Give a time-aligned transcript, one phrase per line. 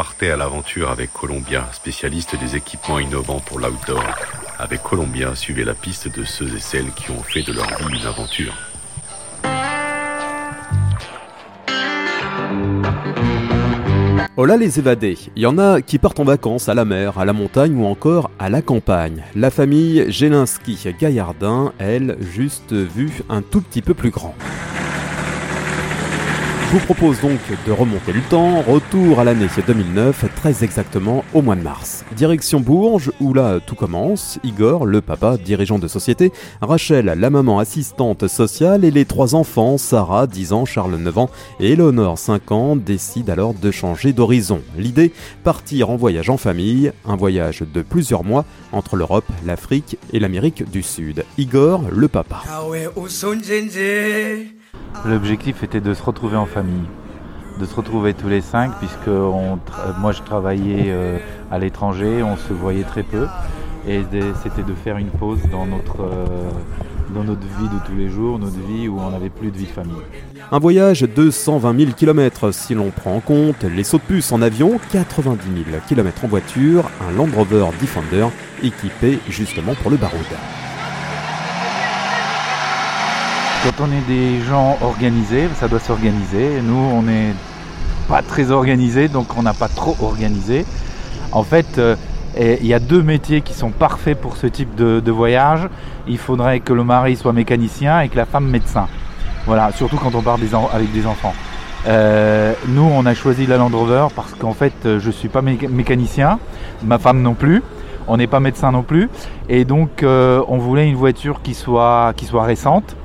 [0.00, 4.02] partez à l'aventure avec Columbia, spécialiste des équipements innovants pour l'outdoor.
[4.58, 7.98] Avec Columbia, suivez la piste de ceux et celles qui ont fait de leur vie
[8.00, 8.54] une aventure.
[14.38, 17.26] Hola les évadés, il y en a qui partent en vacances à la mer, à
[17.26, 19.22] la montagne ou encore à la campagne.
[19.34, 24.34] La famille Gélinski-Gaillardin, elle, juste vue un tout petit peu plus grand.
[26.70, 31.42] Je vous propose donc de remonter le temps, retour à l'année 2009, très exactement au
[31.42, 32.04] mois de mars.
[32.14, 36.30] Direction Bourges, où là tout commence, Igor, le papa, dirigeant de société,
[36.60, 41.30] Rachel, la maman assistante sociale et les trois enfants, Sarah, 10 ans, Charles, 9 ans
[41.58, 44.60] et Eleonore, 5 ans, décident alors de changer d'horizon.
[44.78, 45.10] L'idée,
[45.42, 50.70] partir en voyage en famille, un voyage de plusieurs mois entre l'Europe, l'Afrique et l'Amérique
[50.70, 51.24] du Sud.
[51.36, 52.44] Igor, le papa.
[55.06, 56.86] L'objectif était de se retrouver en famille,
[57.58, 61.18] de se retrouver tous les cinq, puisque moi je travaillais euh,
[61.50, 63.26] à l'étranger, on se voyait très peu,
[63.88, 64.02] et
[64.42, 66.26] c'était de faire une pause dans notre, euh,
[67.14, 69.64] dans notre vie de tous les jours, notre vie où on n'avait plus de vie
[69.64, 70.02] de famille.
[70.52, 74.32] Un voyage de 120 000 km si l'on prend en compte les sauts de puce
[74.32, 78.26] en avion, 90 000 km en voiture, un Land Rover Defender
[78.62, 80.20] équipé justement pour le baroud.
[83.62, 86.62] Quand on est des gens organisés, ça doit s'organiser.
[86.62, 87.34] Nous, on n'est
[88.08, 90.64] pas très organisés, donc on n'a pas trop organisé.
[91.32, 91.94] En fait, euh,
[92.38, 95.68] il y a deux métiers qui sont parfaits pour ce type de, voyage.
[96.08, 98.88] Il faudrait que le mari soit mécanicien et que la femme médecin.
[99.44, 100.38] Voilà, surtout quand on part
[100.72, 101.34] avec des enfants.
[101.86, 105.42] Euh, nous, on a choisi la Land Rover parce qu'en fait, je ne suis pas
[105.42, 106.38] mécanicien,
[106.82, 107.62] ma femme non plus.
[108.08, 109.08] On n'est pas médecin non plus,
[109.48, 112.96] et donc euh, on voulait une voiture qui soit, qui soit récente,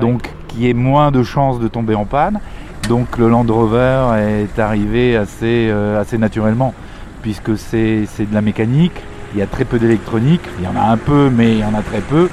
[0.00, 2.40] donc qui ait moins de chances de tomber en panne.
[2.88, 6.72] Donc le Land Rover est arrivé assez, euh, assez naturellement,
[7.22, 8.92] puisque c'est de la mécanique,
[9.34, 11.64] il y a très peu d'électronique, il y en a un peu, mais il y
[11.64, 12.28] en a très peu.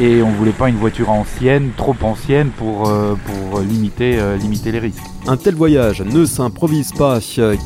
[0.00, 4.36] Et on ne voulait pas une voiture ancienne, trop ancienne, pour, euh, pour limiter, euh,
[4.38, 5.02] limiter les risques.
[5.28, 7.18] Un tel voyage ne s'improvise pas,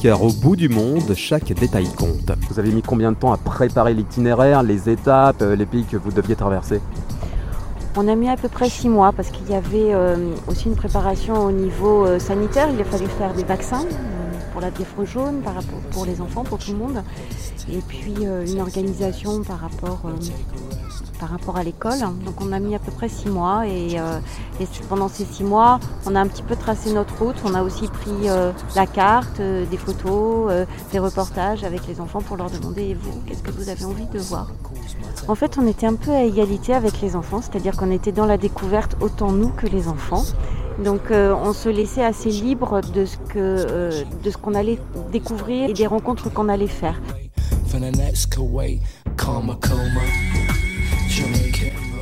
[0.02, 2.32] car au bout du monde, chaque détail compte.
[2.50, 6.10] Vous avez mis combien de temps à préparer l'itinéraire, les étapes, les pays que vous
[6.10, 6.80] deviez traverser?
[7.96, 10.76] On a mis à peu près six mois parce qu'il y avait euh, aussi une
[10.76, 12.68] préparation au niveau euh, sanitaire.
[12.72, 15.42] Il a fallu faire des vaccins euh, pour la fièvre jaune,
[15.92, 17.02] pour les enfants, pour tout le monde.
[17.72, 20.02] Et puis une organisation par rapport
[21.18, 21.98] par rapport à l'école.
[22.24, 24.18] Donc on a mis à peu près six mois et, euh,
[24.88, 27.36] pendant ces six mois, on a un petit peu tracé notre route.
[27.44, 30.52] On a aussi pris euh, la carte, euh, des photos,
[30.92, 34.06] des reportages avec les enfants pour leur demander et vous, qu'est-ce que vous avez envie
[34.06, 34.48] de voir?
[35.28, 38.26] En fait, on était un peu à égalité avec les enfants, c'est-à-dire qu'on était dans
[38.26, 40.24] la découverte autant nous que les enfants.
[40.84, 44.78] Donc on se laissait assez libre de ce que de ce qu'on allait
[45.10, 47.00] découvrir et des rencontres qu'on allait faire.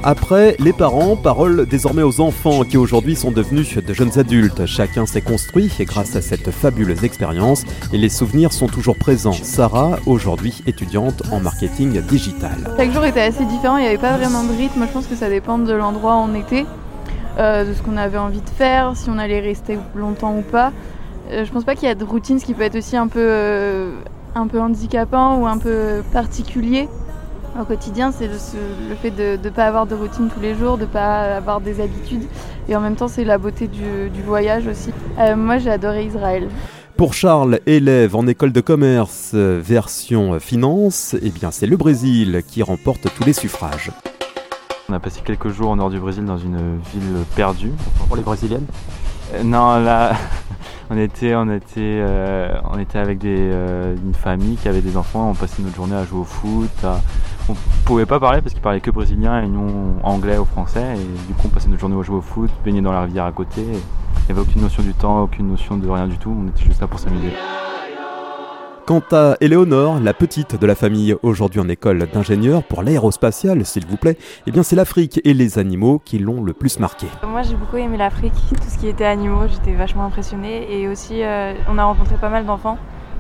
[0.07, 4.67] Après, les parents, parole désormais aux enfants qui aujourd'hui sont devenus de jeunes adultes.
[4.67, 9.33] Chacun s'est construit et grâce à cette fabuleuse expérience, et les souvenirs sont toujours présents.
[9.33, 12.71] Sarah, aujourd'hui étudiante en marketing digital.
[12.77, 14.85] Chaque jour était assez différent, il n'y avait pas vraiment de rythme.
[14.87, 16.67] Je pense que ça dépend de l'endroit où on était,
[17.39, 20.71] euh, de ce qu'on avait envie de faire, si on allait rester longtemps ou pas.
[21.31, 23.09] Euh, je pense pas qu'il y a de routine, ce qui peut être aussi un
[23.09, 23.93] peu, euh,
[24.35, 26.91] un peu handicapant ou un peu particulier
[27.61, 30.83] au quotidien, c'est le, fait de ne pas avoir de routine tous les jours, de
[30.83, 32.25] ne pas avoir des habitudes.
[32.69, 34.91] Et en même temps, c'est la beauté du, voyage aussi.
[35.19, 36.49] Euh, moi, j'ai adoré Israël.
[36.97, 42.63] Pour Charles, élève en école de commerce version finance, eh bien c'est le Brésil qui
[42.63, 43.91] remporte tous les suffrages.
[44.89, 47.73] On a passé quelques jours au nord du Brésil dans une ville perdue.
[48.07, 48.67] Pour les Brésiliennes?
[49.45, 50.13] Non, là,
[50.91, 52.05] on était, on était,
[52.71, 53.51] on était avec des,
[54.05, 55.31] une famille qui avait des enfants.
[55.31, 56.85] On passait notre journée à jouer au foot,
[57.49, 57.55] on
[57.85, 60.97] pouvait pas parler parce qu'ils parlaient que brésilien et nous anglais ou français.
[60.97, 63.25] Et du coup, on passait notre journée à jouer au foot, baigner dans la rivière
[63.25, 63.63] à côté.
[63.63, 66.35] Il n'y avait aucune notion du temps, aucune notion de rien du tout.
[66.39, 67.33] On était juste là pour s'amuser.
[68.87, 73.87] Quant à Éléonore, la petite de la famille, aujourd'hui en école d'ingénieur pour l'aérospatiale, s'il
[73.87, 77.07] vous plaît, eh bien c'est l'Afrique et les animaux qui l'ont le plus marqué.
[77.27, 81.23] Moi j'ai beaucoup aimé l'Afrique, tout ce qui était animaux, j'étais vachement impressionnée et aussi
[81.23, 82.77] euh, on a rencontré pas mal d'enfants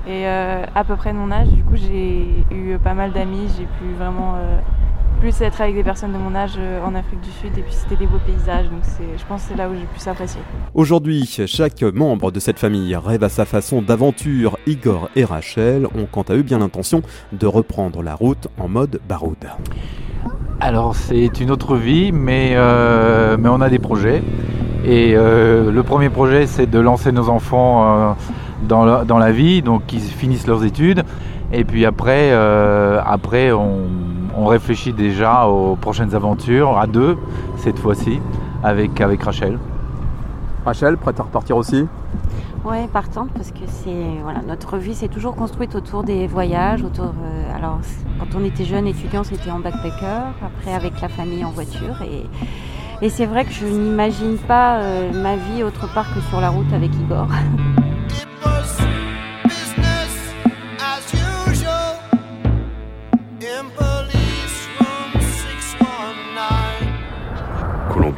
[0.06, 1.48] et euh, à peu près de mon âge.
[1.48, 4.58] Du coup, j'ai eu pas mal d'amis, j'ai pu vraiment euh,
[5.20, 7.72] plus être avec des personnes de mon âge euh, en Afrique du Sud et puis
[7.72, 10.40] c'était des beaux paysages donc je pense que c'est là où j'ai pu s'apprécier.
[10.74, 14.58] Aujourd'hui, chaque membre de cette famille rêve à sa façon d'aventure.
[14.66, 17.02] Igor et Rachel ont quant à eux bien l'intention
[17.32, 19.36] de reprendre la route en mode baroud.
[20.60, 22.56] Alors c'est une autre vie mais,
[23.38, 24.22] mais on a des projets
[24.84, 28.16] et le premier projet c'est de lancer nos enfants
[28.64, 31.04] dans la, dans la vie, donc ils finissent leurs études.
[31.52, 33.86] Et puis après, euh, après on,
[34.36, 37.16] on réfléchit déjà aux prochaines aventures, à deux
[37.56, 38.20] cette fois-ci,
[38.62, 39.58] avec, avec Rachel.
[40.64, 41.86] Rachel, prête à repartir aussi?
[42.64, 47.12] Ouais, partante parce que c'est voilà notre vie s'est toujours construite autour des voyages, autour.
[47.22, 47.78] euh, alors
[48.18, 52.24] quand on était jeune étudiant, c'était en backpacker, après avec la famille en voiture et
[53.02, 56.48] et c'est vrai que je n'imagine pas euh, ma vie autre part que sur la
[56.48, 57.28] route avec Igor.